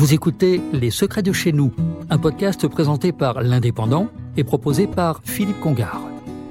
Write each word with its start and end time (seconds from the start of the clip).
Vous 0.00 0.14
écoutez 0.14 0.62
Les 0.72 0.90
Secrets 0.90 1.22
de 1.22 1.30
chez 1.30 1.52
nous, 1.52 1.74
un 2.08 2.16
podcast 2.16 2.66
présenté 2.68 3.12
par 3.12 3.42
l'Indépendant 3.42 4.08
et 4.34 4.44
proposé 4.44 4.86
par 4.86 5.20
Philippe 5.24 5.60
Congar. 5.60 6.00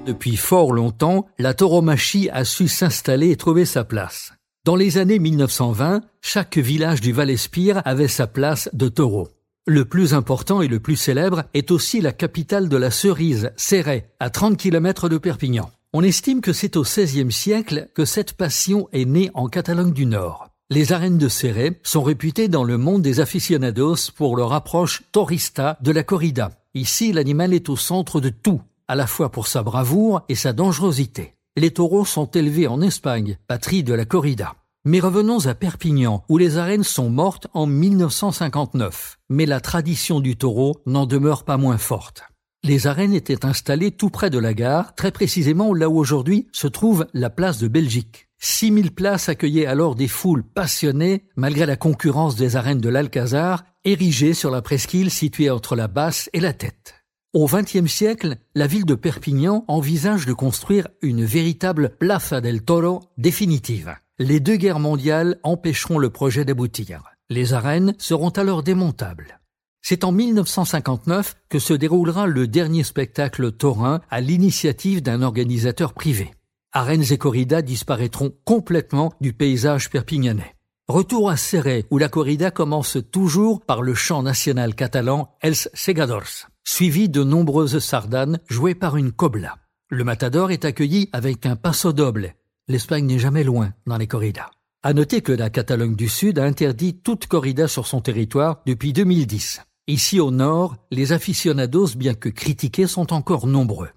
Depuis 0.06 0.38
fort 0.38 0.72
longtemps, 0.72 1.26
la 1.40 1.56
tauromachie 1.56 2.30
a 2.30 2.46
su 2.46 2.68
s'installer 2.68 3.32
et 3.32 3.38
trouver 3.38 3.66
sa 3.66 3.84
place. 3.84 4.34
Dans 4.66 4.76
les 4.76 5.00
années 5.00 5.18
1920, 5.18 6.02
chaque 6.22 6.60
village 6.60 7.02
du 7.02 7.12
Val-Espire 7.12 7.82
avait 7.86 8.08
sa 8.08 8.28
place 8.28 8.70
de 8.74 8.88
taureau. 8.88 9.30
Le 9.66 9.84
plus 9.84 10.14
important 10.14 10.62
et 10.62 10.68
le 10.68 10.80
plus 10.80 10.96
célèbre 10.96 11.46
est 11.56 11.72
aussi 11.72 12.02
la 12.02 12.12
capitale 12.12 12.70
de 12.70 12.78
la 12.78 12.92
cerise, 12.92 13.52
Céret, 13.58 14.12
à 14.20 14.30
30 14.30 14.58
km 14.58 15.10
de 15.10 15.18
Perpignan. 15.18 15.72
On 15.92 16.04
estime 16.04 16.42
que 16.42 16.54
c'est 16.54 16.78
au 16.78 16.84
XVIe 16.84 17.32
siècle 17.32 17.88
que 17.96 18.06
cette 18.06 18.34
passion 18.34 18.88
est 18.92 19.06
née 19.06 19.32
en 19.34 19.48
Catalogne 19.48 19.92
du 19.92 20.06
Nord. 20.06 20.49
Les 20.72 20.94
arènes 20.94 21.18
de 21.18 21.30
Céré 21.30 21.80
sont 21.82 22.04
réputées 22.04 22.48
dans 22.48 22.64
le 22.64 22.78
monde 22.78 23.02
des 23.02 23.22
aficionados 23.22 24.12
pour 24.16 24.38
leur 24.38 24.54
approche 24.54 25.02
tourista 25.12 25.80
de 25.82 25.90
la 25.90 26.04
corrida. 26.04 26.52
Ici, 26.76 27.12
l'animal 27.12 27.56
est 27.56 27.70
au 27.70 27.76
centre 27.76 28.22
de 28.22 28.30
tout, 28.30 28.62
à 28.88 28.94
la 28.94 29.08
fois 29.08 29.32
pour 29.32 29.48
sa 29.48 29.64
bravoure 29.64 30.22
et 30.30 30.36
sa 30.36 30.54
dangerosité. 30.54 31.34
Les 31.58 31.72
taureaux 31.72 32.06
sont 32.06 32.30
élevés 32.30 32.68
en 32.68 32.82
Espagne, 32.82 33.40
patrie 33.48 33.82
de 33.82 33.96
la 33.96 34.06
corrida. 34.06 34.58
Mais 34.86 35.00
revenons 35.00 35.48
à 35.48 35.56
Perpignan, 35.56 36.24
où 36.30 36.38
les 36.38 36.58
arènes 36.58 36.84
sont 36.84 37.10
mortes 37.10 37.48
en 37.56 37.66
1959. 37.66 39.18
Mais 39.30 39.48
la 39.48 39.62
tradition 39.62 40.20
du 40.20 40.38
taureau 40.38 40.84
n'en 40.86 41.08
demeure 41.08 41.46
pas 41.46 41.58
moins 41.58 41.80
forte. 41.80 42.22
Les 42.64 42.86
arènes 42.86 43.16
étaient 43.16 43.44
installées 43.44 43.90
tout 43.90 44.12
près 44.12 44.30
de 44.30 44.38
la 44.38 44.54
gare, 44.54 44.94
très 44.94 45.12
précisément 45.12 45.74
là 45.74 45.90
où 45.90 45.98
aujourd'hui 45.98 46.48
se 46.52 46.68
trouve 46.68 47.08
la 47.16 47.32
place 47.32 47.58
de 47.58 47.68
Belgique. 47.68 48.29
6000 48.40 48.92
places 48.92 49.30
accueillaient 49.30 49.66
alors 49.66 49.96
des 49.96 50.08
foules 50.08 50.44
passionnées 50.44 51.26
malgré 51.36 51.66
la 51.66 51.76
concurrence 51.76 52.36
des 52.36 52.56
arènes 52.56 52.82
de 52.82 52.90
l'Alcazar, 52.90 53.64
érigées 53.84 54.34
sur 54.34 54.50
la 54.50 54.62
presqu'île 54.62 55.12
située 55.12 55.50
entre 55.50 55.76
la 55.76 55.88
basse 55.88 56.30
et 56.34 56.40
la 56.40 56.54
tête. 56.54 56.96
Au 57.34 57.46
XXe 57.46 57.86
siècle, 57.86 58.38
la 58.56 58.66
ville 58.66 58.86
de 58.86 58.96
Perpignan 58.96 59.64
envisage 59.68 60.26
de 60.26 60.34
construire 60.34 60.88
une 61.02 61.24
véritable 61.24 61.96
Plaza 62.00 62.42
del 62.42 62.64
Toro 62.64 63.02
définitive. 63.18 63.94
Les 64.18 64.40
deux 64.40 64.56
guerres 64.56 64.80
mondiales 64.80 65.40
empêcheront 65.44 66.00
le 66.00 66.10
projet 66.10 66.44
d'aboutir. 66.44 67.04
Les 67.30 67.54
arènes 67.54 67.94
seront 68.00 68.30
alors 68.30 68.64
démontables. 68.64 69.40
C'est 69.82 70.04
en 70.04 70.12
1959 70.12 71.36
que 71.50 71.60
se 71.60 71.74
déroulera 71.74 72.26
le 72.26 72.48
dernier 72.48 72.84
spectacle 72.84 73.52
taurin 73.52 74.02
à 74.10 74.22
l'initiative 74.22 75.02
d'un 75.02 75.22
organisateur 75.22 75.94
privé. 75.94 76.32
Arènes 76.72 77.12
et 77.12 77.18
corridas 77.18 77.64
disparaîtront 77.64 78.32
complètement 78.46 79.12
du 79.22 79.34
paysage 79.34 79.90
perpignanais. 79.90 80.56
Retour 80.88 81.32
à 81.32 81.36
Serré, 81.36 81.86
où 81.90 81.98
la 81.98 82.10
corrida 82.10 82.52
commence 82.52 82.98
toujours 83.12 83.62
par 83.62 83.82
le 83.82 83.96
chant 83.96 84.22
national 84.22 84.76
catalan 84.76 85.36
Els 85.42 85.70
Segadors, 85.74 86.48
suivi 86.64 87.10
de 87.10 87.24
nombreuses 87.24 87.80
sardanes 87.80 88.40
jouées 88.48 88.76
par 88.76 88.98
une 88.98 89.12
cobla. 89.12 89.58
Le 89.90 90.04
matador 90.04 90.52
est 90.52 90.64
accueilli 90.64 91.10
avec 91.12 91.48
un 91.48 91.56
passo 91.56 91.92
doble. 91.92 92.36
L'Espagne 92.68 93.08
n'est 93.08 93.18
jamais 93.18 93.44
loin 93.44 93.74
dans 93.88 93.98
les 93.98 94.08
corridas. 94.08 94.52
À 94.84 94.94
noter 94.94 95.22
que 95.22 95.32
la 95.32 95.50
Catalogne 95.50 95.96
du 95.96 96.08
Sud 96.08 96.38
a 96.38 96.44
interdit 96.44 97.00
toute 97.00 97.26
corrida 97.26 97.68
sur 97.68 97.88
son 97.88 98.00
territoire 98.00 98.62
depuis 98.68 98.94
2010. 98.94 99.62
Ici 99.88 100.20
au 100.20 100.30
nord, 100.30 100.78
les 100.92 101.14
aficionados, 101.14 101.96
bien 101.98 102.14
que 102.14 102.30
critiqués, 102.30 102.86
sont 102.86 103.12
encore 103.12 103.48
nombreux. 103.48 103.90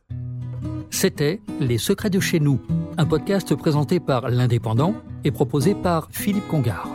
C'était 0.92 1.40
Les 1.58 1.78
Secrets 1.78 2.10
de 2.10 2.20
chez 2.20 2.38
nous, 2.38 2.60
un 2.98 3.06
podcast 3.06 3.56
présenté 3.56 3.98
par 3.98 4.28
l'Indépendant 4.28 4.94
et 5.24 5.30
proposé 5.30 5.74
par 5.74 6.08
Philippe 6.12 6.46
Congar. 6.48 6.86